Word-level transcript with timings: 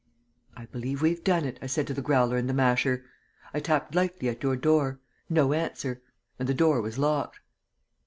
'I 0.57 0.65
believe 0.71 1.03
we've 1.03 1.23
done 1.23 1.45
it,' 1.45 1.59
I 1.61 1.67
said 1.67 1.85
to 1.85 1.93
the 1.93 2.01
Growler 2.01 2.35
and 2.35 2.49
the 2.49 2.55
Masher. 2.55 3.05
I 3.53 3.59
tapped 3.59 3.93
lightly 3.93 4.29
at 4.29 4.41
your 4.41 4.55
door. 4.55 4.99
No 5.29 5.53
answer. 5.53 6.01
And 6.39 6.49
the 6.49 6.55
door 6.55 6.81
was 6.81 6.97
locked." 6.97 7.39